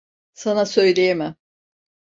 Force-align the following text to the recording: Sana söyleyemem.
Sana 0.33 0.65
söyleyemem. 0.65 1.35